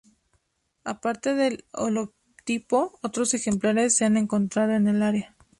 Aparte 0.83 1.35
del 1.35 1.63
holotipo, 1.73 2.97
otros 3.03 3.35
ejemplares 3.35 3.95
se 3.95 4.05
han 4.05 4.17
encontrado 4.17 4.71
en 4.71 4.87
el 4.87 5.03
área. 5.03 5.35